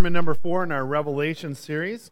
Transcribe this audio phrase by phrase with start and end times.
[0.00, 2.10] sermon number four in our Revelation series.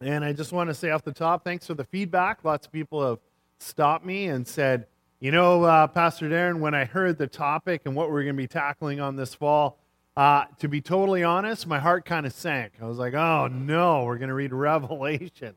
[0.00, 2.44] And I just want to say off the top, thanks for the feedback.
[2.44, 3.20] Lots of people have
[3.60, 4.88] stopped me and said,
[5.20, 8.42] you know, uh, Pastor Darren, when I heard the topic and what we're going to
[8.42, 9.78] be tackling on this fall,
[10.16, 12.72] uh, to be totally honest, my heart kind of sank.
[12.82, 15.54] I was like, oh no, we're going to read Revelation.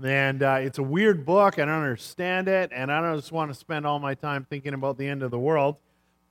[0.00, 1.58] And uh, it's a weird book.
[1.58, 2.70] I don't understand it.
[2.72, 5.32] And I don't just want to spend all my time thinking about the end of
[5.32, 5.74] the world.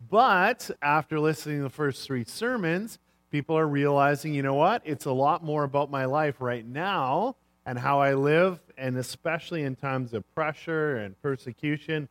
[0.10, 2.98] But after listening to the first three sermons,
[3.32, 4.82] people are realizing, you know what?
[4.86, 9.64] It's a lot more about my life right now and how I live, and especially
[9.64, 12.08] in times of pressure and persecution,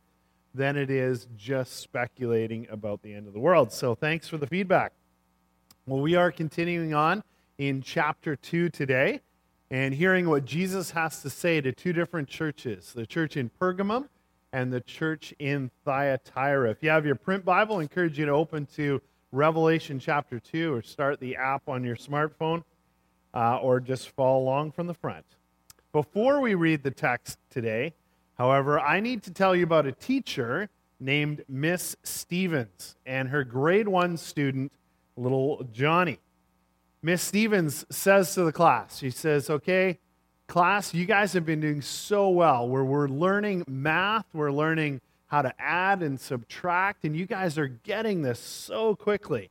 [0.53, 3.71] than it is just speculating about the end of the world.
[3.71, 4.93] So thanks for the feedback.
[5.85, 7.23] Well, we are continuing on
[7.57, 9.21] in chapter 2 today
[9.69, 14.07] and hearing what Jesus has to say to two different churches the church in Pergamum
[14.53, 16.71] and the church in Thyatira.
[16.71, 20.73] If you have your print Bible, I encourage you to open to Revelation chapter 2
[20.73, 22.63] or start the app on your smartphone
[23.33, 25.25] uh, or just follow along from the front.
[25.91, 27.93] Before we read the text today,
[28.37, 33.87] however, I need to tell you about a teacher named Miss Stevens and her grade
[33.87, 34.71] one student,
[35.15, 36.19] little Johnny.
[37.01, 39.99] Miss Stevens says to the class, she says, okay,
[40.47, 42.67] class, you guys have been doing so well.
[42.67, 47.67] Where we're learning math, we're learning how to add and subtract, and you guys are
[47.67, 49.49] getting this so quickly.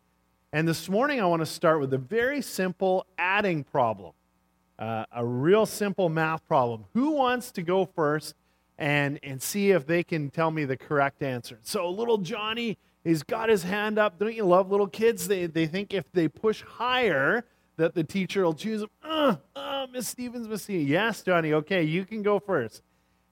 [0.53, 4.13] And this morning, I want to start with a very simple adding problem,
[4.79, 6.87] uh, a real simple math problem.
[6.95, 8.35] Who wants to go first
[8.79, 11.59] and, and see if they can tell me the correct answer?
[11.63, 14.19] So, little Johnny, he's got his hand up.
[14.19, 15.29] Don't you love little kids?
[15.29, 17.45] They, they think if they push higher,
[17.77, 18.91] that the teacher will choose them.
[19.05, 20.89] Uh, uh, Miss Stevens, Miss Stevens.
[20.89, 21.53] Yes, Johnny.
[21.53, 22.83] Okay, you can go first.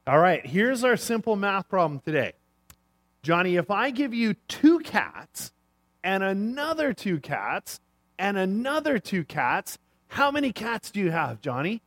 [0.06, 2.34] All right, here's our simple math problem today.
[3.22, 5.50] Johnny, if I give you two cats
[6.02, 7.80] and another two cats
[8.18, 11.80] and another two cats, how many cats do you have, Johnny?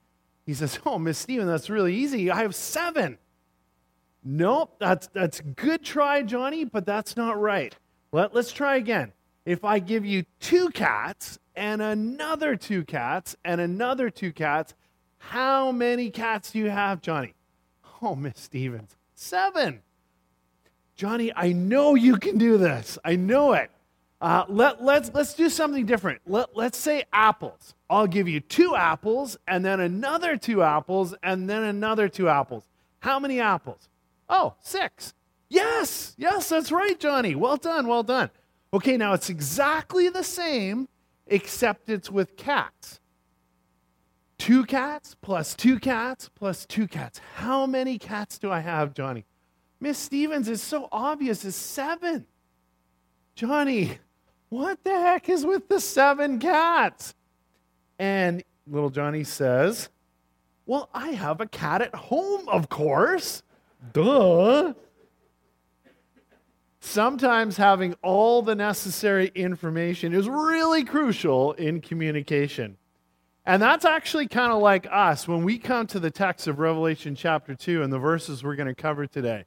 [0.47, 2.31] He says, Oh, Miss Steven, that's really easy.
[2.31, 3.19] I have seven.
[4.23, 7.75] Nope, that's that's good try, Johnny, but that's not right.
[8.11, 9.13] Let, let's try again.
[9.45, 14.73] If I give you two cats and another two cats and another two cats,
[15.19, 17.35] how many cats do you have, Johnny?
[18.01, 19.81] Oh, Miss Stevens, seven.
[20.95, 22.97] Johnny, I know you can do this.
[23.05, 23.69] I know it.
[24.19, 26.21] Uh, let, let's, let's do something different.
[26.25, 27.75] Let, let's say apples.
[27.87, 32.63] I'll give you two apples, and then another two apples, and then another two apples.
[32.99, 33.89] How many apples?
[34.27, 35.13] Oh, six.
[35.49, 37.35] Yes, yes, that's right, Johnny.
[37.35, 38.31] Well done, well done.
[38.73, 40.89] Okay, now it's exactly the same,
[41.27, 42.99] except it's with cats.
[44.37, 47.19] Two cats plus two cats plus two cats.
[47.35, 49.25] How many cats do I have, Johnny?
[49.79, 52.25] Miss Stevens is so obvious, it's seven.
[53.35, 53.99] Johnny,
[54.49, 57.13] what the heck is with the seven cats?
[57.99, 59.89] And little Johnny says,
[60.65, 63.43] Well, I have a cat at home, of course.
[63.93, 64.73] Duh.
[66.79, 72.77] Sometimes having all the necessary information is really crucial in communication.
[73.47, 77.15] And that's actually kind of like us when we come to the text of Revelation
[77.15, 79.45] chapter 2 and the verses we're going to cover today.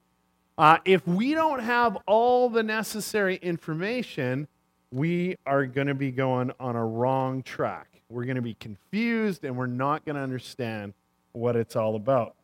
[0.56, 4.49] Uh, if we don't have all the necessary information,
[4.91, 8.00] we are going to be going on a wrong track.
[8.09, 10.94] We're going to be confused and we're not going to understand
[11.32, 12.37] what it's all about.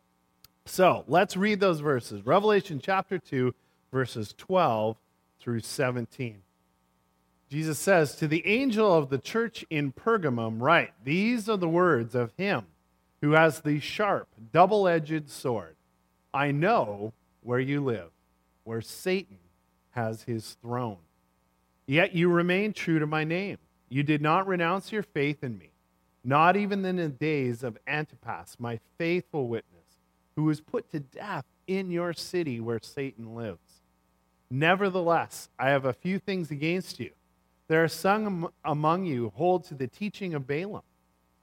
[0.65, 2.23] So let's read those verses.
[2.23, 3.51] Revelation chapter 2,
[3.91, 4.95] verses 12
[5.39, 6.37] through 17.
[7.49, 12.13] Jesus says, To the angel of the church in Pergamum, write, These are the words
[12.13, 12.65] of him
[13.21, 15.75] who has the sharp, double edged sword.
[16.33, 18.11] I know where you live,
[18.63, 19.39] where Satan
[19.91, 20.97] has his throne.
[21.87, 23.57] Yet you remain true to my name.
[23.89, 25.71] You did not renounce your faith in me,
[26.23, 30.01] not even in the days of Antipas, my faithful witness,
[30.35, 33.81] who was put to death in your city where Satan lives.
[34.51, 37.11] Nevertheless, I have a few things against you.
[37.67, 40.83] There are some among you who hold to the teaching of Balaam,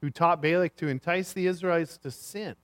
[0.01, 2.57] who taught Balak to entice the Israelites to sin,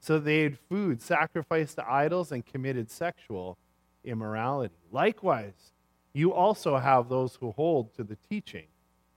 [0.00, 3.58] so they ate food sacrificed to idols and committed sexual
[4.04, 4.74] immorality.
[4.92, 5.72] Likewise,
[6.12, 8.66] you also have those who hold to the teaching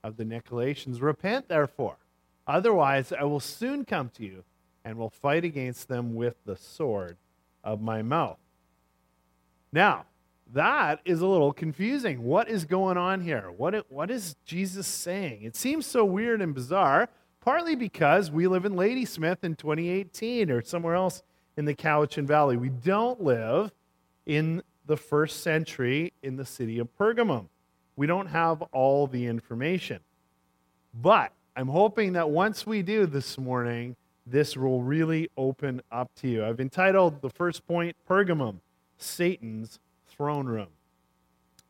[0.02, 1.00] of the Nicolaitans.
[1.00, 1.96] Repent, therefore,
[2.46, 4.44] otherwise I will soon come to you
[4.84, 7.16] and will fight against them with the sword
[7.62, 8.38] of my mouth.
[9.72, 10.06] Now,
[10.52, 12.22] that is a little confusing.
[12.22, 13.50] What is going on here?
[13.56, 15.42] What, what is Jesus saying?
[15.42, 17.08] It seems so weird and bizarre,
[17.40, 21.22] partly because we live in Ladysmith in 2018 or somewhere else
[21.56, 22.56] in the Cowichan Valley.
[22.56, 23.70] We don't live
[24.26, 27.46] in the first century in the city of Pergamum.
[27.96, 30.00] We don't have all the information.
[30.94, 33.94] But I'm hoping that once we do this morning,
[34.26, 36.44] this will really open up to you.
[36.44, 38.60] I've entitled the first point Pergamum,
[38.98, 39.78] Satan's
[40.20, 40.68] throne room.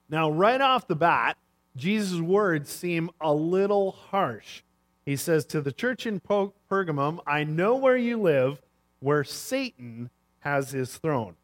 [0.08, 1.36] Now, right off the bat,
[1.76, 4.62] Jesus' words seem a little harsh.
[5.06, 8.60] He says to the church in Pergamum, I know where you live,
[8.98, 10.10] where Satan
[10.40, 11.36] has his throne.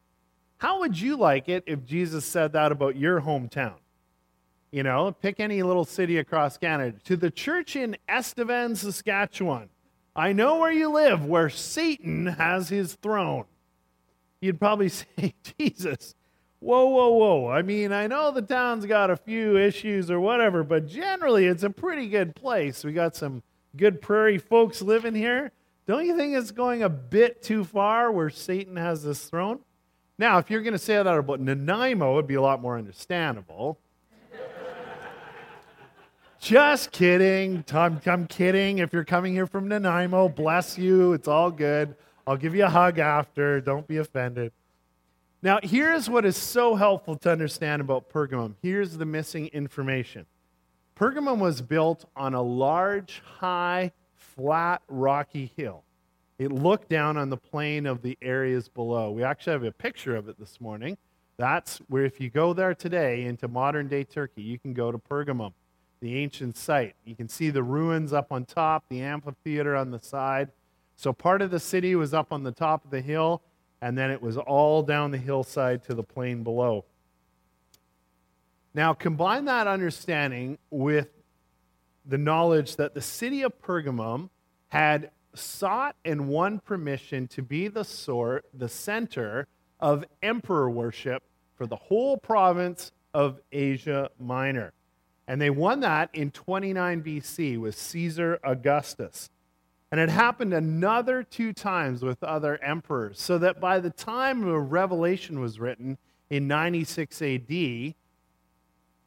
[0.59, 3.77] How would you like it if Jesus said that about your hometown?
[4.73, 6.99] You know, pick any little city across Canada.
[7.05, 9.69] To the church in Estevan, Saskatchewan,
[10.17, 13.45] I know where you live, where Satan has his throne.
[14.41, 16.16] You'd probably say, Jesus,
[16.61, 17.49] whoa, whoa, whoa.
[17.49, 21.63] I mean, I know the town's got a few issues or whatever, but generally it's
[21.63, 22.85] a pretty good place.
[22.85, 23.43] We got some
[23.77, 25.53] good prairie folks living here.
[25.87, 29.61] Don't you think it's going a bit too far where Satan has this throne?
[30.19, 33.79] Now, if you're going to say that about Nanaimo, it'd be a lot more understandable.
[36.41, 37.65] Just kidding.
[37.73, 38.79] I'm, I'm kidding.
[38.79, 41.13] If you're coming here from Nanaimo, bless you.
[41.13, 41.95] It's all good.
[42.27, 43.61] I'll give you a hug after.
[43.61, 44.53] Don't be offended.
[45.47, 48.57] Now, here's what is so helpful to understand about Pergamum.
[48.63, 50.27] Here's the missing information
[50.97, 55.85] Pergamum was built on a large, high, flat, rocky hill.
[56.41, 59.13] It looked down on the plain of the areas below.
[59.13, 60.99] We actually have a picture of it this morning.
[61.37, 64.99] That's where, if you go there today into modern day Turkey, you can go to
[64.99, 65.53] Pergamum,
[66.01, 66.97] the ancient site.
[67.05, 70.49] You can see the ruins up on top, the amphitheater on the side.
[70.97, 73.43] So part of the city was up on the top of the hill,
[73.87, 76.85] and then it was all down the hillside to the plain below.
[78.75, 81.07] Now, combine that understanding with
[82.05, 84.31] the knowledge that the city of Pergamum
[84.71, 89.47] had sought and won permission to be the sort, the center
[89.79, 91.23] of emperor worship
[91.55, 94.73] for the whole province of Asia Minor.
[95.29, 99.31] And they won that in 29 BC with Caesar Augustus.
[99.91, 104.59] And it happened another two times with other emperors, so that by the time the
[104.59, 105.99] Revelation was written
[106.29, 107.95] in 96 AD,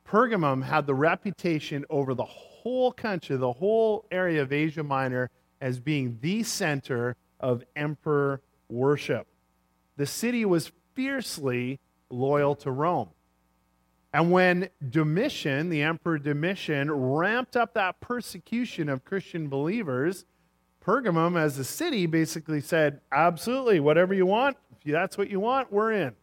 [0.08, 5.30] Pergamum had the reputation over the whole country, the whole area of Asia Minor,
[5.62, 9.28] as being the center of emperor worship.
[9.98, 11.80] The city was fiercely
[12.10, 13.10] loyal to Rome.
[14.14, 20.26] And when Domitian, the Emperor Domitian, ramped up that persecution of Christian believers,
[20.86, 25.72] Pergamum, as a city, basically said, Absolutely, whatever you want, if that's what you want,
[25.72, 26.16] we're in.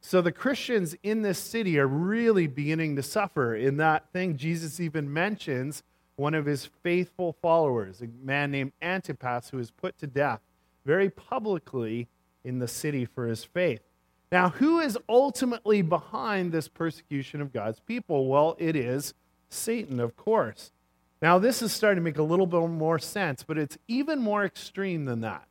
[0.00, 4.80] So the Christians in this city are really beginning to suffer in that thing Jesus
[4.80, 5.84] even mentions
[6.16, 10.40] one of his faithful followers, a man named Antipas, who was put to death
[10.84, 12.08] very publicly
[12.44, 13.80] in the city for his faith.
[14.32, 18.26] Now, who is ultimately behind this persecution of God's people?
[18.26, 19.14] Well, it is
[19.50, 20.72] Satan, of course.
[21.22, 24.44] Now, this is starting to make a little bit more sense, but it's even more
[24.44, 25.46] extreme than that.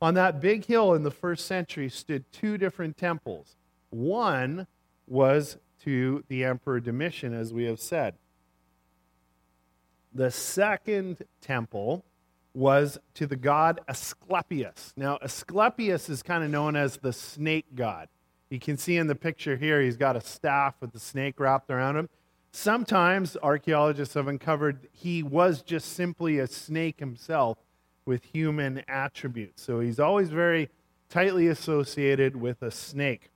[0.00, 3.54] On that big hill in the first century stood two different temples
[3.90, 4.66] one
[5.06, 8.14] was to the Emperor Domitian, as we have said.
[10.14, 12.04] The second temple
[12.54, 14.94] was to the god Asclepius.
[14.96, 18.08] Now, Asclepius is kind of known as the snake god.
[18.48, 21.70] You can see in the picture here, he's got a staff with the snake wrapped
[21.70, 22.08] around him.
[22.52, 27.58] Sometimes archaeologists have uncovered he was just simply a snake himself
[28.04, 29.62] with human attributes.
[29.62, 30.68] So he's always very
[31.08, 33.30] tightly associated with a snake.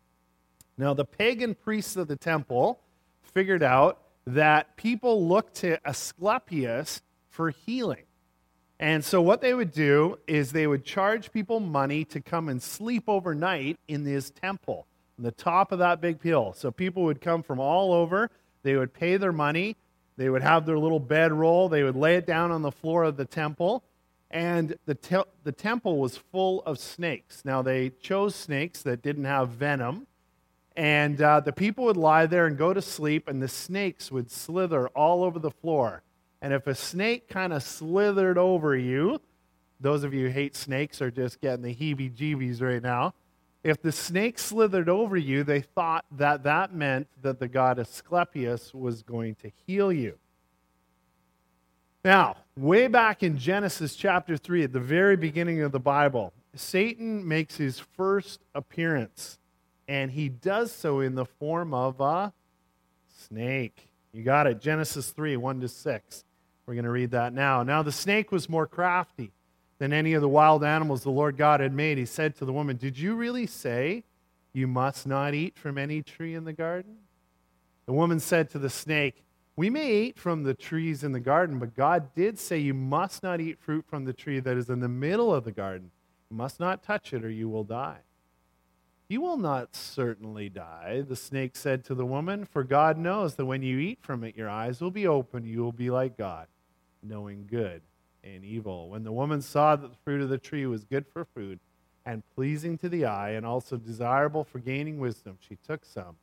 [0.78, 2.80] Now, the pagan priests of the temple
[3.22, 8.04] figured out that people looked to Asclepius for healing.
[8.78, 12.62] And so, what they would do is they would charge people money to come and
[12.62, 14.86] sleep overnight in this temple,
[15.18, 16.52] on the top of that big hill.
[16.54, 18.30] So, people would come from all over.
[18.66, 19.76] They would pay their money.
[20.16, 21.68] They would have their little bedroll.
[21.68, 23.84] They would lay it down on the floor of the temple.
[24.30, 27.44] And the, te- the temple was full of snakes.
[27.44, 30.06] Now, they chose snakes that didn't have venom
[30.76, 34.30] and uh, the people would lie there and go to sleep, and the snakes would
[34.30, 36.02] slither all over the floor.
[36.42, 39.20] And if a snake kind of slithered over you,
[39.80, 43.14] those of you who hate snakes are just getting the heebie jeebies right now.
[43.66, 48.72] If the snake slithered over you, they thought that that meant that the god Asclepius
[48.72, 50.20] was going to heal you.
[52.04, 57.26] Now, way back in Genesis chapter 3, at the very beginning of the Bible, Satan
[57.26, 59.40] makes his first appearance
[59.88, 62.32] and he does so in the form of a
[63.08, 63.90] snake.
[64.12, 64.60] You got it.
[64.60, 66.24] Genesis 3 1 to 6.
[66.66, 67.64] We're going to read that now.
[67.64, 69.32] Now, the snake was more crafty
[69.78, 71.98] than any of the wild animals the Lord God had made.
[71.98, 74.04] He said to the woman, Did you really say
[74.52, 76.96] you must not eat from any tree in the garden?
[77.84, 81.58] The woman said to the snake, We may eat from the trees in the garden,
[81.58, 84.80] but God did say you must not eat fruit from the tree that is in
[84.80, 85.90] the middle of the garden.
[86.30, 87.98] You must not touch it, or you will die.
[89.08, 93.46] You will not certainly die, the snake said to the woman, for God knows that
[93.46, 96.48] when you eat from it, your eyes will be open, you will be like God,
[97.04, 97.82] knowing good
[98.34, 98.88] and evil.
[98.88, 101.60] When the woman saw that the fruit of the tree was good for food
[102.04, 106.16] and pleasing to the eye and also desirable for gaining wisdom, she took some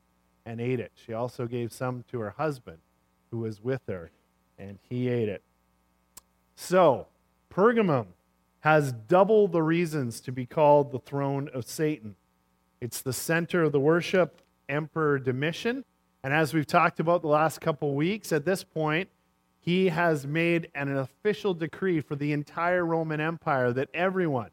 [0.45, 0.91] and ate it.
[0.95, 2.79] She also gave some to her husband
[3.31, 4.11] who was with her,
[4.59, 5.41] and he ate it.
[6.55, 7.07] So,
[7.49, 8.07] Pergamum
[8.59, 12.15] has double the reasons to be called the throne of Satan.
[12.79, 15.83] It's the center of the worship, Emperor Domitian.
[16.23, 19.09] And as we've talked about the last couple weeks, at this point,
[19.63, 24.49] he has made an official decree for the entire Roman Empire that everyone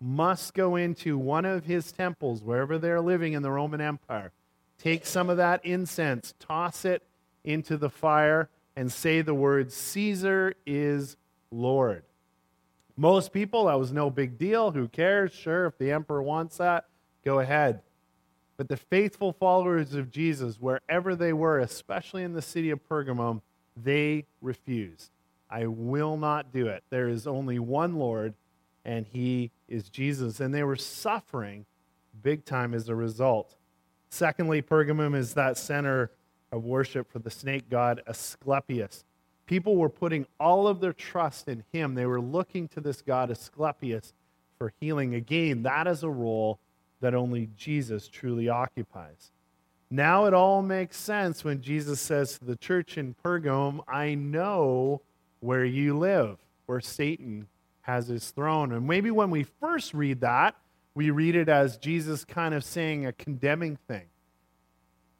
[0.00, 4.32] must go into one of his temples, wherever they're living in the Roman Empire,
[4.78, 7.02] take some of that incense, toss it
[7.44, 11.18] into the fire, and say the words, Caesar is
[11.50, 12.04] Lord.
[12.96, 14.70] Most people, that was no big deal.
[14.70, 15.34] Who cares?
[15.34, 16.86] Sure, if the emperor wants that,
[17.22, 17.82] go ahead.
[18.56, 23.42] But the faithful followers of Jesus, wherever they were, especially in the city of Pergamum,
[23.76, 25.10] they refused.
[25.50, 26.82] I will not do it.
[26.90, 28.34] There is only one Lord,
[28.84, 30.40] and he is Jesus.
[30.40, 31.66] And they were suffering
[32.22, 33.56] big time as a result.
[34.10, 36.10] Secondly, Pergamum is that center
[36.52, 39.04] of worship for the snake god Asclepius.
[39.46, 41.94] People were putting all of their trust in him.
[41.94, 44.12] They were looking to this god Asclepius
[44.56, 45.14] for healing.
[45.14, 46.58] Again, that is a role
[47.00, 49.32] that only Jesus truly occupies.
[49.94, 55.02] Now it all makes sense when Jesus says to the church in Pergamum, I know
[55.38, 57.46] where you live, where Satan
[57.82, 58.72] has his throne.
[58.72, 60.56] And maybe when we first read that,
[60.96, 64.06] we read it as Jesus kind of saying a condemning thing.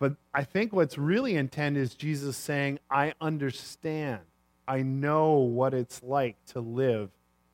[0.00, 4.23] But I think what's really intended is Jesus saying, I understand.
[4.66, 7.11] I know what it's like to live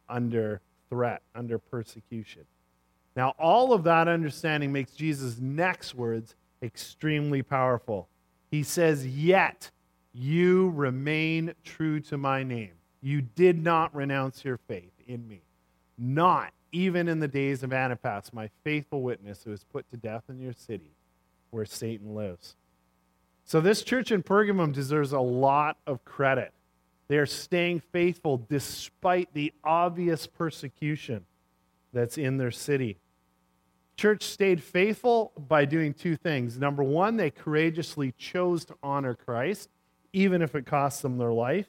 [0.09, 2.47] under threat, under persecution.
[3.15, 8.09] Now, all of that understanding makes Jesus' next words extremely powerful.
[8.51, 9.71] He says, Yet
[10.13, 12.73] you remain true to my name.
[13.01, 15.43] You did not renounce your faith in me.
[15.97, 20.25] Not even in the days of Antipas, my faithful witness who was put to death
[20.29, 20.93] in your city
[21.51, 22.57] where Satan lives.
[23.45, 26.53] So, this church in Pergamum deserves a lot of credit.
[27.09, 31.25] They are staying faithful despite the obvious persecution
[31.93, 32.99] that's in their city
[34.01, 36.57] church stayed faithful by doing two things.
[36.57, 39.69] Number one, they courageously chose to honor Christ,
[40.15, 41.67] even if it cost them their life.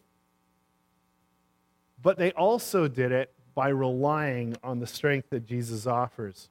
[2.01, 6.47] But they also did it by relying on the strength that Jesus offers.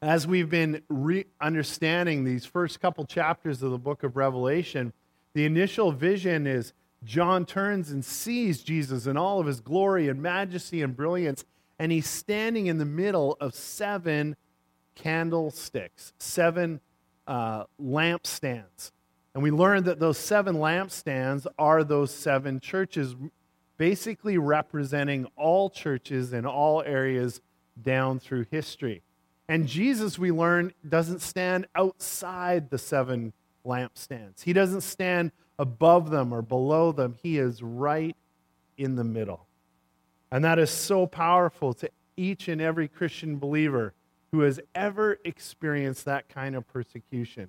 [0.00, 4.92] As we've been re- understanding these first couple chapters of the book of Revelation,
[5.32, 10.22] the initial vision is John turns and sees Jesus in all of his glory and
[10.22, 11.44] majesty and brilliance,
[11.76, 14.36] and he's standing in the middle of seven
[14.94, 16.80] candlesticks, seven
[17.26, 18.92] uh, lampstands.
[19.34, 23.16] And we learned that those seven lampstands are those seven churches,
[23.76, 27.40] basically representing all churches in all areas
[27.80, 29.02] down through history.
[29.48, 33.32] And Jesus, we learn, doesn't stand outside the seven
[33.66, 34.42] lampstands.
[34.42, 37.16] He doesn't stand above them or below them.
[37.22, 38.16] He is right
[38.76, 39.46] in the middle.
[40.30, 43.94] And that is so powerful to each and every Christian believer
[44.34, 47.48] who has ever experienced that kind of persecution.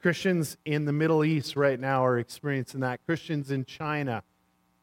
[0.00, 3.04] Christians in the Middle East right now are experiencing that.
[3.06, 4.22] Christians in China,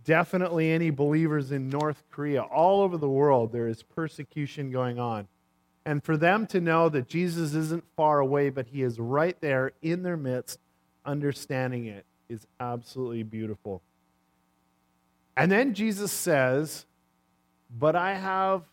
[0.03, 5.29] definitely any believers in North Korea, all over the world, there is persecution going on.
[5.85, 9.71] And for them to know that Jesus isn't far away, but he is right there
[9.81, 10.59] in their midst,
[11.05, 13.81] understanding it, is absolutely beautiful.
[15.37, 16.85] And then Jesus says,
[17.79, 18.63] But I have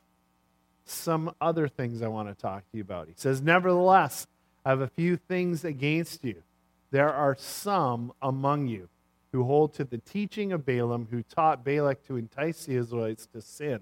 [0.85, 3.09] some other things I want to talk to you about.
[3.09, 4.27] He says, Nevertheless,
[4.65, 6.43] I have a few things against you.
[6.91, 8.89] There are some among you
[9.33, 13.41] who hold to the teaching of Balaam, who taught Balak to entice the Israelites to
[13.41, 13.81] sin.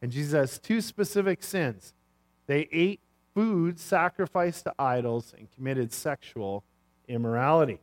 [0.00, 1.92] And Jesus has two specific sins.
[2.46, 3.00] They ate
[3.34, 6.64] food sacrificed to idols and committed sexual
[7.08, 7.80] immorality.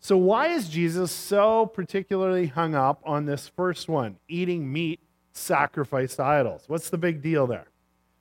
[0.00, 5.00] So, why is Jesus so particularly hung up on this first one, eating meat
[5.38, 6.64] sacrificed to idols?
[6.66, 7.66] What's the big deal there?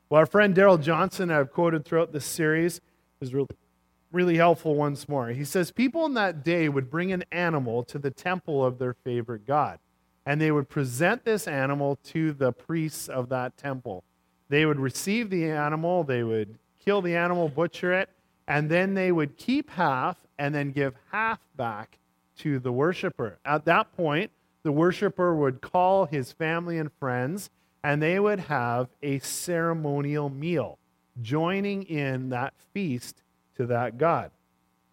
[0.10, 2.80] Well, our friend Darrell Johnson, I've quoted throughout this series,
[3.20, 3.48] is really,
[4.12, 5.30] really helpful once more.
[5.30, 8.94] He says, People in that day would bring an animal to the temple of their
[8.94, 9.80] favorite god,
[10.26, 14.04] and they would present this animal to the priests of that temple.
[14.50, 18.10] They would receive the animal, they would kill the animal, butcher it,
[18.48, 22.00] and then they would keep half and then give half back
[22.38, 23.40] to the worshiper.
[23.44, 24.32] At that point,
[24.68, 27.50] the worshiper would call his family and friends,
[27.86, 30.78] and they would have a ceremonial meal,
[31.22, 33.24] joining in that feast
[33.56, 34.30] to that God.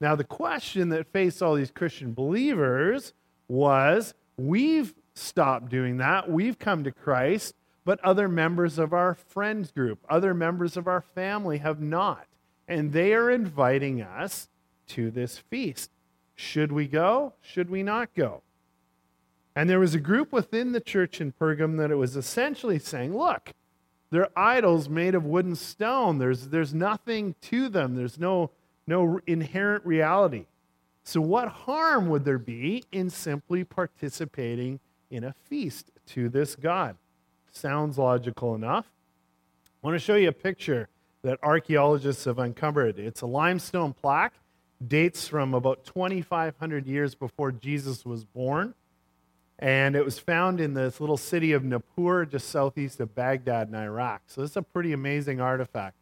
[0.00, 3.14] Now, the question that faced all these Christian believers
[3.48, 6.30] was we've stopped doing that.
[6.30, 11.00] We've come to Christ, but other members of our friends group, other members of our
[11.00, 12.28] family have not.
[12.68, 14.48] And they are inviting us
[14.90, 15.90] to this feast.
[16.36, 17.32] Should we go?
[17.40, 18.43] Should we not go?
[19.56, 23.16] And there was a group within the church in Pergam that it was essentially saying,
[23.16, 23.52] look,
[24.10, 26.18] they're idols made of wood and stone.
[26.18, 28.50] There's, there's nothing to them, there's no,
[28.86, 30.46] no inherent reality.
[31.04, 34.80] So, what harm would there be in simply participating
[35.10, 36.96] in a feast to this God?
[37.52, 38.86] Sounds logical enough.
[39.82, 40.88] I want to show you a picture
[41.22, 42.98] that archaeologists have uncovered.
[42.98, 44.34] It's a limestone plaque,
[44.86, 48.74] dates from about 2,500 years before Jesus was born.
[49.58, 53.74] And it was found in this little city of Nippur, just southeast of Baghdad in
[53.74, 54.22] Iraq.
[54.26, 55.96] So, this is a pretty amazing artifact.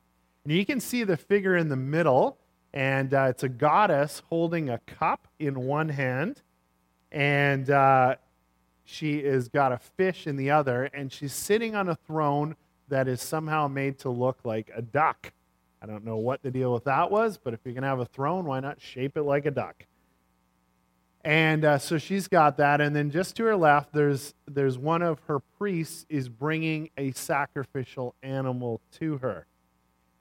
[0.45, 2.39] And you can see the figure in the middle,
[2.73, 6.43] and uh, it's a goddess holding a cup in one hand,
[7.13, 8.17] and uh,
[8.85, 12.57] she has got a fish in the other, and she's sitting on a throne
[12.89, 15.33] that is somehow made to look like a duck.
[15.81, 18.01] I don't know what the deal with that was, but if you're going to have
[18.01, 19.87] a throne, why not shape it like a duck?
[21.25, 22.81] And uh, so she's got that.
[22.81, 27.13] And then just to her left, there's, there's one of her priests is bringing a
[27.13, 29.47] sacrificial animal to her.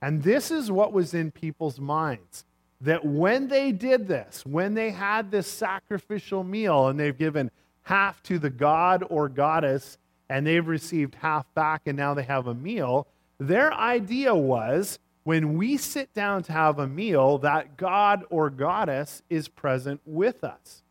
[0.01, 2.45] And this is what was in people's minds
[2.81, 7.51] that when they did this, when they had this sacrificial meal and they've given
[7.83, 9.97] half to the god or goddess
[10.29, 13.07] and they've received half back and now they have a meal,
[13.39, 19.21] their idea was when we sit down to have a meal, that god or goddess
[19.29, 20.81] is present with us.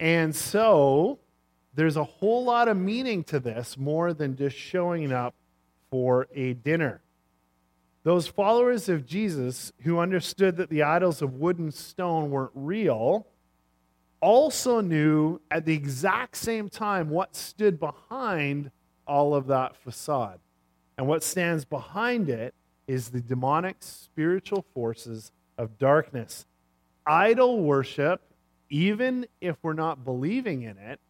[0.00, 1.18] And so
[1.74, 5.34] there's a whole lot of meaning to this more than just showing up
[5.90, 7.00] for a dinner.
[8.02, 13.26] Those followers of Jesus who understood that the idols of wood and stone weren't real
[14.20, 18.70] also knew at the exact same time what stood behind
[19.06, 20.38] all of that facade.
[20.96, 22.54] And what stands behind it
[22.86, 26.46] is the demonic spiritual forces of darkness.
[27.06, 28.20] Idol worship
[28.70, 31.00] even if we're not believing in it,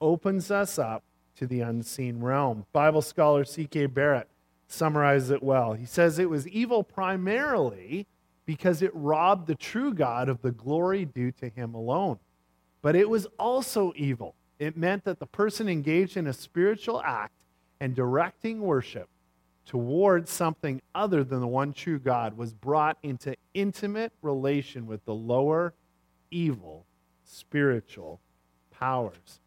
[0.00, 1.02] opens us up
[1.36, 2.66] to the unseen realm.
[2.72, 3.86] Bible scholar C.K.
[3.86, 4.28] Barrett
[4.68, 5.72] summarizes it well.
[5.74, 8.06] He says it was evil primarily
[8.46, 12.18] because it robbed the true God of the glory due to him alone.
[12.82, 14.34] But it was also evil.
[14.58, 17.32] It meant that the person engaged in a spiritual act
[17.80, 19.08] and directing worship
[19.66, 25.14] towards something other than the one true God was brought into intimate relation with the
[25.14, 25.72] lower
[26.30, 26.84] evil
[27.34, 28.20] spiritual
[28.70, 29.40] powers.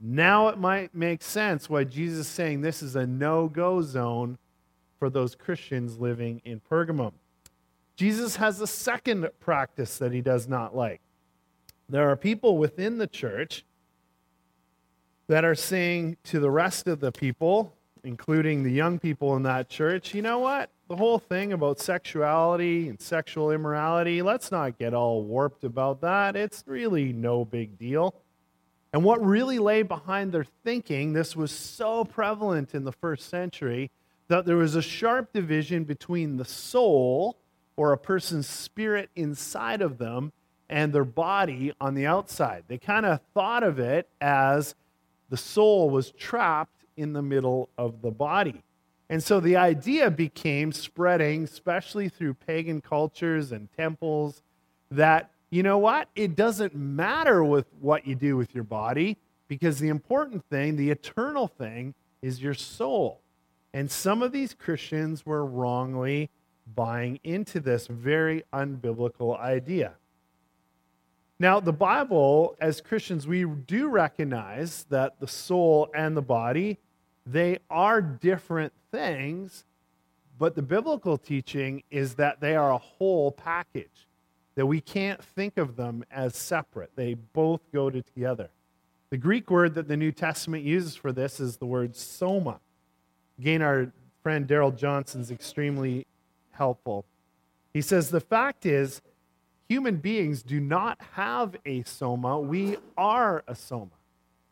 [0.00, 4.38] Now it might make sense why Jesus is saying this is a no go zone
[4.98, 7.12] for those Christians living in Pergamum.
[7.96, 11.00] Jesus has a second practice that he does not like.
[11.88, 13.64] There are people within the church
[15.26, 19.68] that are saying to the rest of the people, including the young people in that
[19.68, 20.70] church, you know what?
[20.88, 26.34] The whole thing about sexuality and sexual immorality, let's not get all warped about that.
[26.34, 28.14] It's really no big deal.
[28.94, 33.90] And what really lay behind their thinking, this was so prevalent in the first century,
[34.28, 37.36] that there was a sharp division between the soul,
[37.76, 40.32] or a person's spirit inside of them,
[40.70, 42.64] and their body on the outside.
[42.66, 44.74] They kind of thought of it as
[45.28, 48.62] the soul was trapped in the middle of the body.
[49.10, 54.42] And so the idea became spreading, especially through pagan cultures and temples,
[54.90, 56.08] that, you know what?
[56.14, 59.16] It doesn't matter with what you do with your body
[59.48, 63.22] because the important thing, the eternal thing, is your soul.
[63.72, 66.30] And some of these Christians were wrongly
[66.74, 69.94] buying into this very unbiblical idea.
[71.38, 76.78] Now, the Bible, as Christians, we do recognize that the soul and the body
[77.32, 79.64] they are different things,
[80.38, 84.08] but the biblical teaching is that they are a whole package,
[84.54, 86.90] that we can't think of them as separate.
[86.96, 88.48] They both go together.
[89.10, 92.60] The Greek word that the New Testament uses for this is the word soma.
[93.38, 96.06] Again, our friend Darrell Johnson is extremely
[96.52, 97.04] helpful.
[97.74, 99.02] He says, The fact is,
[99.68, 103.97] human beings do not have a soma, we are a soma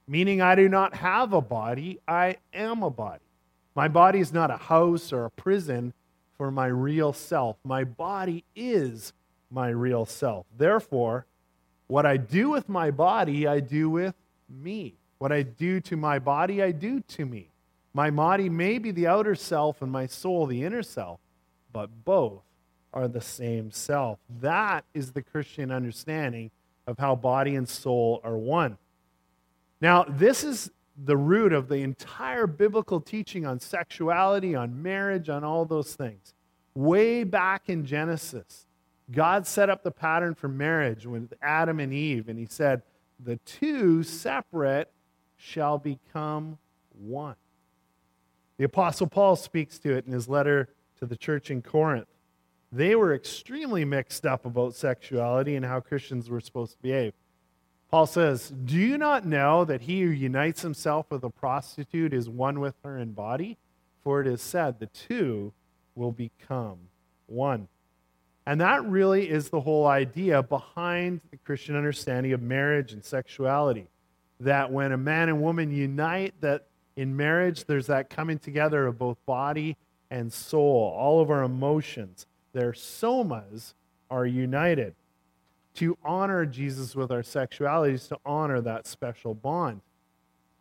[0.09, 3.25] meaning I do not have a body, I am a body.
[3.75, 5.93] My body is not a house or a prison
[6.37, 7.57] for my real self.
[7.65, 9.13] My body is
[9.51, 10.47] my real self.
[10.57, 11.27] Therefore,
[11.89, 14.15] What I do with my body, I do with
[14.49, 14.95] me.
[15.19, 17.51] What I do to my body, I do to me.
[17.95, 21.21] My body may be the outer self and my soul the inner self,
[21.73, 22.43] but both
[22.93, 24.19] are the same self.
[24.41, 26.51] That is the Christian understanding
[26.87, 28.79] of how body and soul are one.
[29.81, 35.45] Now, this is the root of the entire biblical teaching on sexuality, on marriage, on
[35.45, 36.33] all those things.
[36.75, 38.67] Way back in Genesis,
[39.11, 42.83] God set up the pattern for marriage with Adam and Eve, and He said,
[43.23, 44.91] The two separate
[45.37, 46.59] shall become
[46.99, 47.37] one.
[48.59, 52.09] The Apostle Paul speaks to it in his letter to the church in Corinth.
[52.73, 57.13] They were extremely mixed up about sexuality and how Christians were supposed to behave.
[57.91, 62.29] Paul says, Do you not know that he who unites himself with a prostitute is
[62.29, 63.59] one with her in body?
[64.03, 65.53] For it is said, the two
[65.95, 66.79] will become
[67.27, 67.69] one.
[68.45, 73.89] And that really is the whole idea behind the Christian understanding of marriage and sexuality.
[74.39, 78.99] That when a man and woman unite, that in marriage there's that coming together of
[78.99, 79.77] both body
[80.11, 80.95] and soul.
[80.97, 83.75] All of our emotions, their somas,
[84.09, 84.95] are united
[85.77, 89.81] to honor Jesus with our sexuality is to honor that special bond.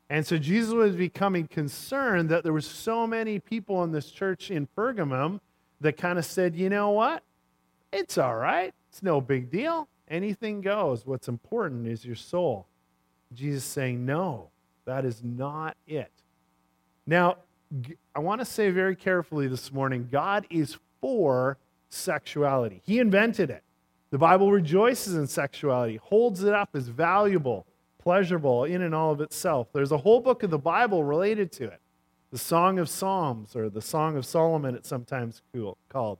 [0.09, 4.51] And so Jesus was becoming concerned that there were so many people in this church
[4.51, 5.39] in Pergamum
[5.81, 7.23] that kind of said, you know what?
[7.91, 8.73] It's all right.
[8.89, 9.87] It's no big deal.
[10.07, 11.05] Anything goes.
[11.05, 12.67] What's important is your soul.
[13.33, 14.49] Jesus saying, no,
[14.85, 16.11] that is not it.
[17.07, 17.37] Now,
[18.15, 21.57] I want to say very carefully this morning God is for
[21.89, 23.63] sexuality, He invented it.
[24.11, 27.65] The Bible rejoices in sexuality, holds it up as valuable,
[27.99, 29.67] pleasurable in and all of itself.
[29.73, 31.81] There's a whole book of the Bible related to it
[32.31, 35.41] the Song of Psalms, or the Song of Solomon, it's sometimes
[35.87, 36.19] called.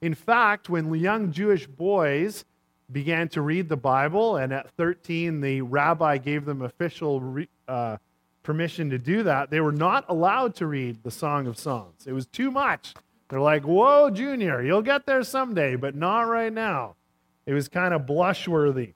[0.00, 2.44] In fact, when young Jewish boys
[2.92, 7.96] began to read the Bible, and at 13, the rabbi gave them official re, uh,
[8.44, 12.06] permission to do that, they were not allowed to read the Song of Songs.
[12.06, 12.94] It was too much.
[13.28, 16.94] They're like, Whoa, Junior, you'll get there someday, but not right now.
[17.46, 18.94] It was kind of blushworthy.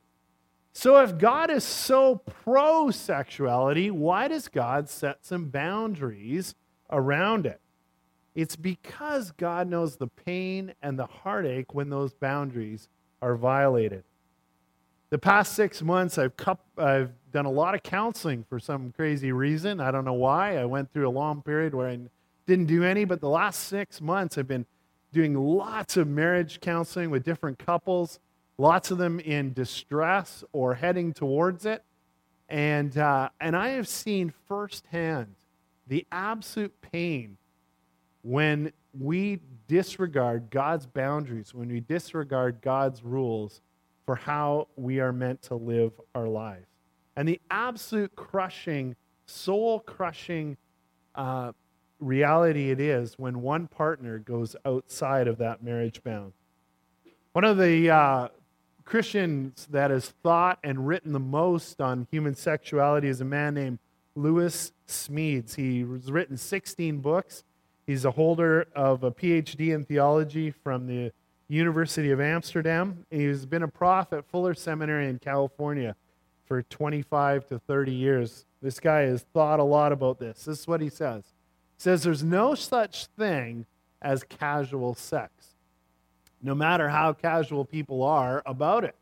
[0.72, 6.54] So, if God is so pro sexuality, why does God set some boundaries
[6.90, 7.60] around it?
[8.34, 12.88] It's because God knows the pain and the heartache when those boundaries
[13.20, 14.04] are violated.
[15.10, 16.32] The past six months, I've,
[16.78, 19.80] I've done a lot of counseling for some crazy reason.
[19.80, 20.56] I don't know why.
[20.56, 21.98] I went through a long period where I
[22.46, 24.66] didn't do any, but the last six months, I've been
[25.12, 28.20] doing lots of marriage counseling with different couples
[28.60, 31.82] lots of them in distress or heading towards it.
[32.50, 35.34] And, uh, and I have seen firsthand
[35.86, 37.38] the absolute pain
[38.22, 43.62] when we disregard God's boundaries, when we disregard God's rules
[44.04, 46.66] for how we are meant to live our lives.
[47.16, 48.94] And the absolute crushing,
[49.24, 50.58] soul crushing
[51.14, 51.52] uh,
[51.98, 56.32] reality it is when one partner goes outside of that marriage bound.
[57.32, 58.28] One of the uh,
[58.84, 63.78] Christians that has thought and written the most on human sexuality is a man named
[64.14, 65.54] Lewis Smedes.
[65.54, 67.44] He has written 16 books.
[67.86, 71.12] He's a holder of a PhD in theology from the
[71.48, 73.04] University of Amsterdam.
[73.10, 75.96] He's been a prof at Fuller Seminary in California
[76.46, 78.46] for 25 to 30 years.
[78.62, 80.44] This guy has thought a lot about this.
[80.44, 81.24] This is what he says.
[81.76, 83.66] He says there's no such thing
[84.02, 85.49] as casual sex
[86.42, 88.96] no matter how casual people are about it.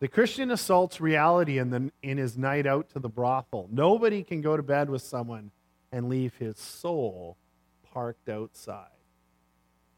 [0.00, 3.68] The Christian assaults reality in, the, in his night out to the brothel.
[3.70, 5.52] Nobody can go to bed with someone
[5.92, 7.36] and leave his soul
[7.92, 8.88] parked outside.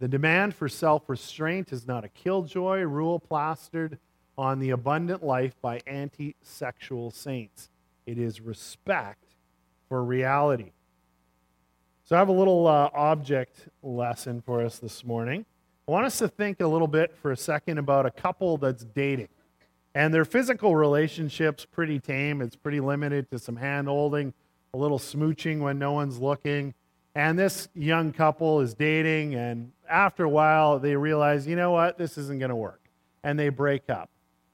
[0.00, 3.98] The demand for self restraint is not a killjoy rule plastered
[4.36, 7.70] on the abundant life by anti sexual saints.
[8.04, 9.24] It is respect
[9.88, 10.72] for reality.
[12.04, 15.46] So, I have a little uh, object lesson for us this morning.
[15.86, 18.84] I want us to think a little bit for a second about a couple that's
[18.84, 19.28] dating.
[19.94, 22.40] And their physical relationship's pretty tame.
[22.40, 24.32] It's pretty limited to some hand holding,
[24.72, 26.72] a little smooching when no one's looking.
[27.14, 31.96] And this young couple is dating, and after a while, they realize, you know what,
[31.98, 32.80] this isn't going to work.
[33.22, 34.08] And they break up.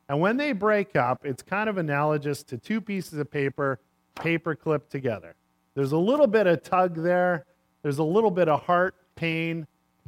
[0.09, 3.79] And when they break up, it's kind of analogous to two pieces of paper,
[4.17, 5.37] paper clipped together.
[5.75, 7.47] There's a little bit of tug there,
[7.83, 9.67] there's a little bit of heart pain,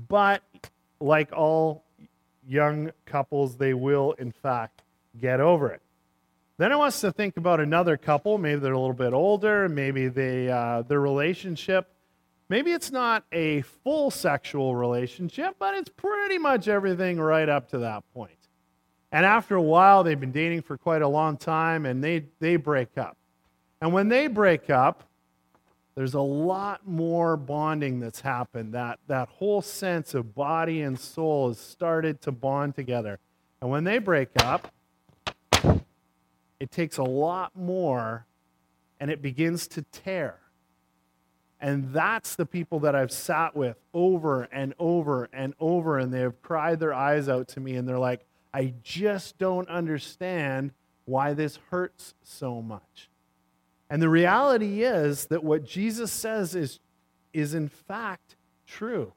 [0.09, 0.43] but
[1.03, 1.85] like all
[2.47, 4.83] young couples, they will, in fact,
[5.21, 5.83] get over it.
[6.59, 8.39] Then I want us to think about another couple.
[8.39, 9.69] Maybe they're a little bit older.
[9.69, 11.89] Maybe they, uh, their relationship,
[12.49, 17.79] maybe it's not a full sexual relationship, but it's pretty much everything right up to
[17.79, 18.31] that point.
[19.11, 22.57] And after a while, they've been dating for quite a long time, and they, they
[22.57, 23.17] break up.
[23.81, 25.05] And when they break up,
[25.95, 28.73] there's a lot more bonding that's happened.
[28.75, 33.19] That, that whole sense of body and soul has started to bond together.
[33.61, 34.73] And when they break up,
[36.59, 38.27] it takes a lot more
[38.99, 40.39] and it begins to tear.
[41.61, 46.19] And that's the people that I've sat with over and over and over, and they
[46.21, 50.73] have cried their eyes out to me, and they're like, I just don't understand
[51.05, 53.09] why this hurts so much.
[53.93, 56.81] And the reality is that what Jesus says is,
[57.35, 59.13] is in fact true.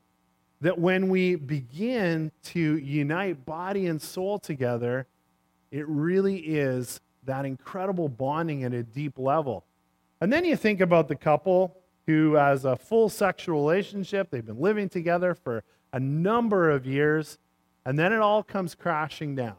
[0.59, 5.07] That when we begin to unite body and soul together,
[5.71, 9.63] it really is that incredible bonding at a deep level.
[10.19, 14.59] And then you think about the couple who has a full sexual relationship, they've been
[14.59, 17.37] living together for a number of years,
[17.85, 19.55] and then it all comes crashing down.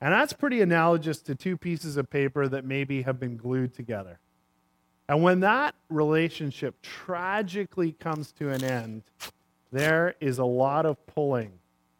[0.00, 4.18] And that's pretty analogous to two pieces of paper that maybe have been glued together.
[5.10, 9.02] And when that relationship tragically comes to an end,
[9.72, 11.50] there is a lot of pulling,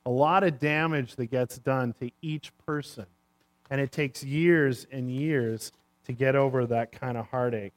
[0.06, 3.06] a lot of damage that gets done to each person.
[3.68, 5.72] And it takes years and years
[6.04, 7.72] to get over that kind of heartache.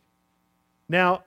[0.87, 1.23] Now,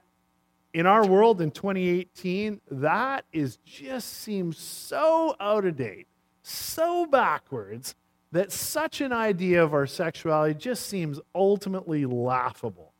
[0.73, 6.07] in our world in 2018, that is just seems so out of date,
[6.45, 7.97] so backwards,
[8.31, 12.93] that such an idea of our sexuality just seems ultimately laughable.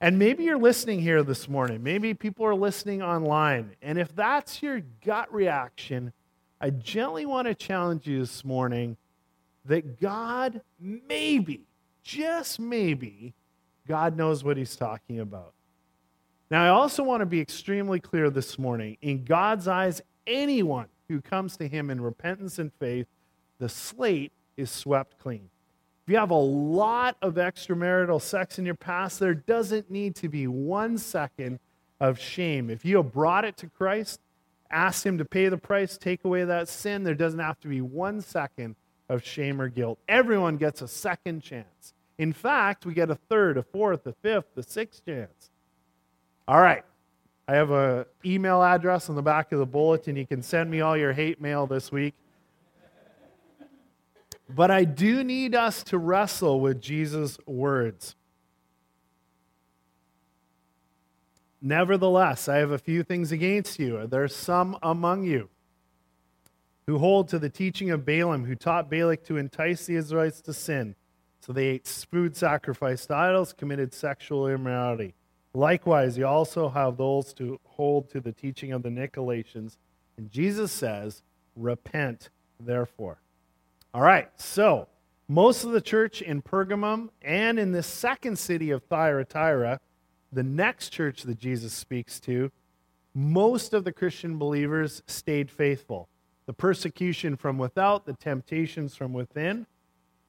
[0.00, 1.82] And maybe you're listening here this morning.
[1.82, 3.74] Maybe people are listening online.
[3.82, 6.12] And if that's your gut reaction,
[6.60, 8.96] I gently want to challenge you this morning
[9.64, 11.62] that God, maybe,
[12.02, 13.34] just maybe,
[13.88, 15.52] God knows what he's talking about.
[16.50, 18.96] Now, I also want to be extremely clear this morning.
[19.02, 23.06] In God's eyes, anyone who comes to him in repentance and faith,
[23.58, 25.50] the slate is swept clean.
[26.08, 30.30] If you have a lot of extramarital sex in your past, there doesn't need to
[30.30, 31.60] be one second
[32.00, 32.70] of shame.
[32.70, 34.18] If you have brought it to Christ,
[34.70, 37.82] asked Him to pay the price, take away that sin, there doesn't have to be
[37.82, 38.74] one second
[39.10, 39.98] of shame or guilt.
[40.08, 41.92] Everyone gets a second chance.
[42.16, 45.50] In fact, we get a third, a fourth, a fifth, a sixth chance.
[46.48, 46.84] All right.
[47.46, 50.16] I have an email address on the back of the bulletin.
[50.16, 52.14] You can send me all your hate mail this week.
[54.48, 58.14] But I do need us to wrestle with Jesus' words.
[61.60, 64.06] Nevertheless, I have a few things against you.
[64.06, 65.48] There's some among you
[66.86, 70.54] who hold to the teaching of Balaam, who taught Balak to entice the Israelites to
[70.54, 70.94] sin.
[71.40, 75.14] So they ate food sacrificed to idols, committed sexual immorality.
[75.52, 79.76] Likewise, you also have those who hold to the teaching of the Nicolaitans.
[80.16, 81.22] And Jesus says,
[81.56, 82.30] Repent,
[82.60, 83.18] therefore.
[83.98, 84.86] All right, so
[85.26, 89.80] most of the church in Pergamum and in the second city of Thyatira,
[90.30, 92.52] the next church that Jesus speaks to,
[93.12, 96.08] most of the Christian believers stayed faithful.
[96.46, 99.66] The persecution from without, the temptations from within.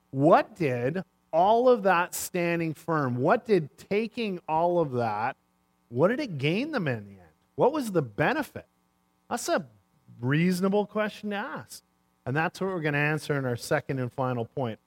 [0.10, 5.38] What did all of that standing firm, what did taking all of that,
[5.90, 7.36] what did it gain them in the end?
[7.54, 8.66] What was the benefit?
[9.30, 9.68] That's a
[10.20, 11.84] reasonable question to ask.
[12.30, 14.78] And that's what we're going to answer in our second and final point.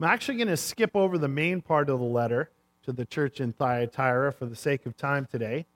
[0.00, 2.50] I'm actually going to skip over the main part of the letter
[2.82, 5.66] to the church in Thyatira for the sake of time today.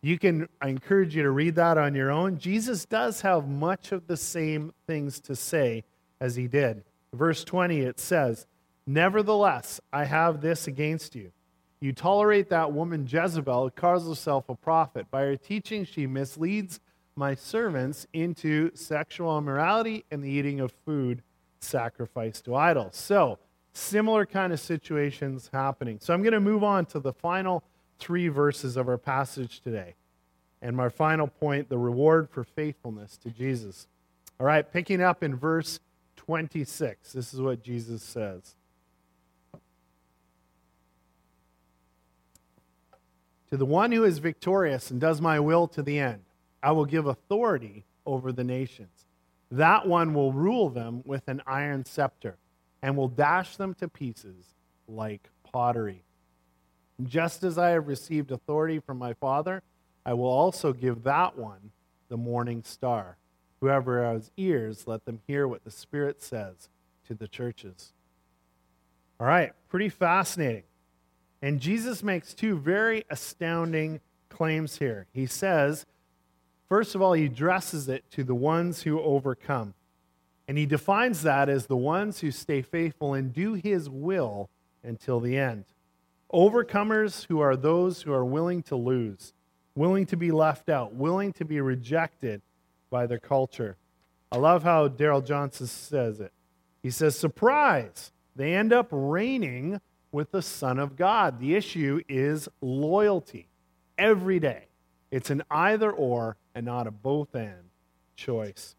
[0.00, 2.38] You can, I encourage you to read that on your own.
[2.38, 5.84] Jesus does have much of the same things to say
[6.18, 6.82] as he did.
[7.12, 8.46] Verse 20, it says,
[8.86, 11.30] Nevertheless, I have this against you.
[11.82, 15.10] You tolerate that woman Jezebel, who calls herself a prophet.
[15.10, 16.80] By her teaching, she misleads
[17.20, 21.22] my servants into sexual immorality and the eating of food
[21.60, 22.96] sacrificed to idols.
[22.96, 23.38] So,
[23.74, 25.98] similar kind of situations happening.
[26.00, 27.62] So, I'm going to move on to the final
[27.98, 29.94] three verses of our passage today.
[30.62, 33.86] And my final point the reward for faithfulness to Jesus.
[34.40, 35.78] All right, picking up in verse
[36.16, 38.54] 26, this is what Jesus says.
[43.50, 46.22] To the one who is victorious and does my will to the end,
[46.62, 49.06] I will give authority over the nations.
[49.50, 52.36] That one will rule them with an iron scepter
[52.82, 54.54] and will dash them to pieces
[54.86, 56.04] like pottery.
[57.02, 59.62] Just as I have received authority from my Father,
[60.04, 61.72] I will also give that one
[62.08, 63.16] the morning star.
[63.60, 66.68] Whoever has ears, let them hear what the Spirit says
[67.06, 67.92] to the churches.
[69.18, 70.62] All right, pretty fascinating.
[71.42, 75.06] And Jesus makes two very astounding claims here.
[75.12, 75.86] He says,
[76.70, 79.74] First of all, he addresses it to the ones who overcome.
[80.46, 84.48] And he defines that as the ones who stay faithful and do his will
[84.84, 85.64] until the end.
[86.32, 89.32] Overcomers who are those who are willing to lose,
[89.74, 92.40] willing to be left out, willing to be rejected
[92.88, 93.76] by their culture.
[94.30, 96.32] I love how Darrell Johnson says it.
[96.84, 98.12] He says, Surprise!
[98.36, 99.80] They end up reigning
[100.12, 101.40] with the Son of God.
[101.40, 103.48] The issue is loyalty
[103.98, 104.69] every day.
[105.10, 107.70] It's an either or and not a both and
[108.16, 108.76] choice.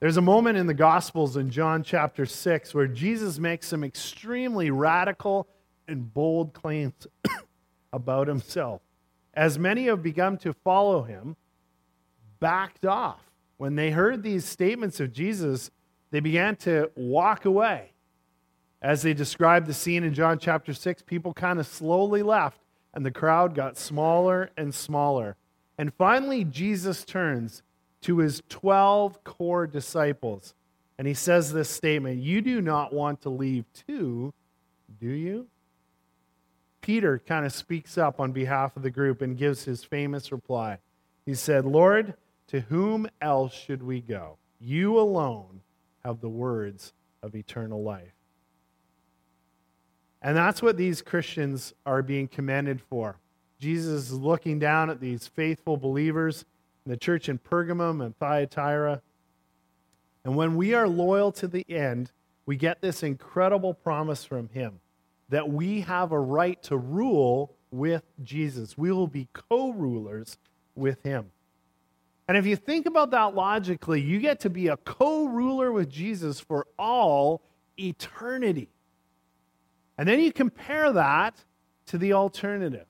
[0.00, 4.70] There's a moment in the Gospels in John chapter 6 where Jesus makes some extremely
[4.70, 5.48] radical
[5.88, 7.06] and bold claims
[7.92, 8.82] about himself.
[9.32, 11.36] As many have begun to follow him,
[12.40, 13.20] backed off.
[13.58, 15.70] When they heard these statements of Jesus,
[16.10, 17.92] they began to walk away.
[18.82, 22.60] As they described the scene in John chapter 6, people kind of slowly left,
[22.96, 25.36] and the crowd got smaller and smaller.
[25.76, 27.62] And finally, Jesus turns
[28.00, 30.54] to his 12 core disciples,
[30.98, 34.32] and he says this statement You do not want to leave too,
[34.98, 35.46] do you?
[36.80, 40.78] Peter kind of speaks up on behalf of the group and gives his famous reply.
[41.26, 42.14] He said, Lord,
[42.46, 44.38] to whom else should we go?
[44.58, 45.60] You alone
[46.02, 48.15] have the words of eternal life.
[50.26, 53.20] And that's what these Christians are being commended for.
[53.60, 56.44] Jesus is looking down at these faithful believers
[56.84, 59.02] in the church in Pergamum and Thyatira.
[60.24, 62.10] And when we are loyal to the end,
[62.44, 64.80] we get this incredible promise from him
[65.28, 68.76] that we have a right to rule with Jesus.
[68.76, 70.38] We will be co rulers
[70.74, 71.30] with him.
[72.26, 75.88] And if you think about that logically, you get to be a co ruler with
[75.88, 77.42] Jesus for all
[77.78, 78.70] eternity.
[79.98, 81.34] And then you compare that
[81.86, 82.86] to the alternative,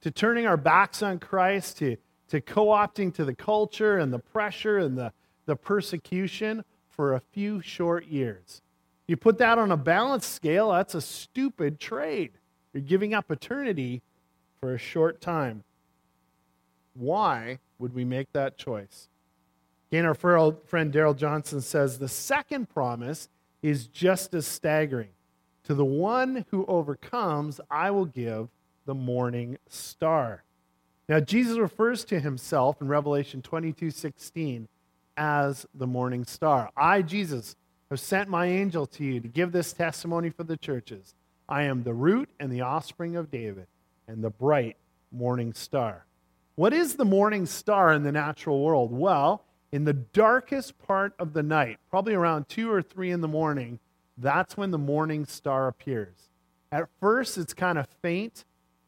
[0.00, 1.96] to turning our backs on Christ, to,
[2.28, 5.12] to co opting to the culture and the pressure and the,
[5.46, 8.62] the persecution for a few short years.
[9.06, 12.32] You put that on a balanced scale, that's a stupid trade.
[12.72, 14.02] You're giving up eternity
[14.60, 15.64] for a short time.
[16.94, 19.08] Why would we make that choice?
[19.90, 23.28] Again, our friend Darrell Johnson says the second promise
[23.62, 25.08] is just as staggering.
[25.64, 28.48] To the one who overcomes, I will give
[28.86, 30.42] the morning star.
[31.08, 34.68] Now, Jesus refers to himself in Revelation 22 16
[35.16, 36.70] as the morning star.
[36.76, 37.56] I, Jesus,
[37.90, 41.14] have sent my angel to you to give this testimony for the churches.
[41.48, 43.66] I am the root and the offspring of David
[44.06, 44.76] and the bright
[45.10, 46.06] morning star.
[46.54, 48.92] What is the morning star in the natural world?
[48.92, 53.28] Well, in the darkest part of the night, probably around 2 or 3 in the
[53.28, 53.78] morning,
[54.20, 56.30] that's when the morning star appears.
[56.72, 58.44] At first, it's kind of faint,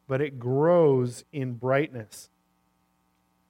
[0.07, 2.29] but it grows in brightness.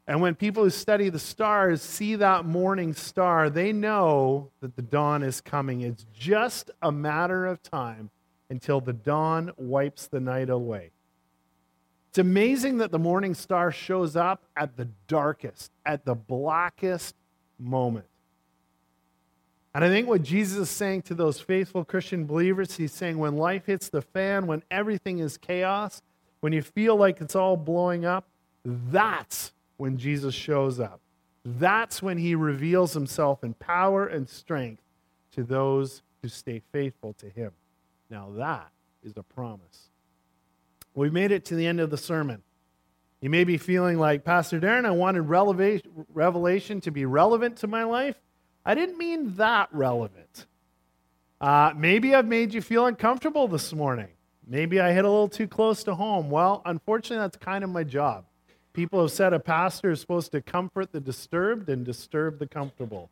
[0.07, 4.83] And when people who study the stars see that morning star, they know that the
[4.83, 5.83] dawn is coming.
[5.83, 8.11] It's just a matter of time
[8.51, 10.90] until the dawn wipes the night away.
[12.11, 17.14] It's amazing that the morning star shows up at the darkest, at the blackest
[17.59, 18.05] moment.
[19.74, 23.37] And I think what Jesus is saying to those faithful Christian believers, he's saying when
[23.37, 26.02] life hits the fan, when everything is chaos,
[26.40, 28.26] when you feel like it's all blowing up,
[28.64, 31.00] that's when Jesus shows up.
[31.44, 34.82] That's when he reveals himself in power and strength
[35.32, 37.52] to those who stay faithful to him.
[38.11, 38.70] Now, that
[39.02, 39.88] is a promise.
[40.94, 42.42] We've made it to the end of the sermon.
[43.20, 47.85] You may be feeling like, Pastor Darren, I wanted revelation to be relevant to my
[47.85, 48.21] life.
[48.64, 50.46] I didn't mean that relevant.
[51.40, 54.09] Uh, maybe I've made you feel uncomfortable this morning.
[54.46, 56.31] Maybe I hit a little too close to home.
[56.31, 58.25] Well, unfortunately, that's kind of my job.
[58.72, 63.11] People have said a pastor is supposed to comfort the disturbed and disturb the comfortable.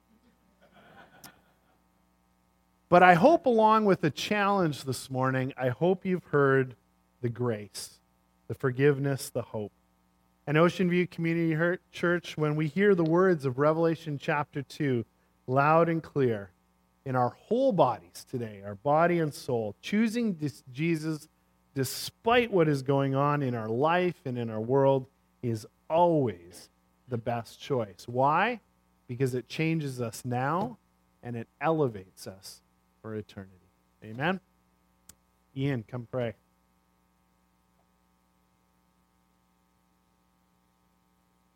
[2.89, 6.75] But I hope, along with the challenge this morning, I hope you've heard
[7.21, 8.01] the grace,
[8.49, 9.73] the forgiveness, the hope.
[10.47, 15.05] And Ocean View Community Church, when we hear the words of Revelation chapter 2
[15.51, 16.51] loud and clear
[17.05, 20.39] in our whole bodies today, our body and soul, choosing
[20.73, 21.29] Jesus
[21.75, 25.07] despite what is going on in our life and in our world
[25.43, 26.69] is always
[27.09, 28.05] the best choice.
[28.07, 28.61] Why?
[29.07, 30.79] Because it changes us now
[31.23, 32.61] and it elevates us
[33.03, 33.55] for eternity.
[34.05, 34.41] Amen?
[35.57, 36.35] Ian, come pray.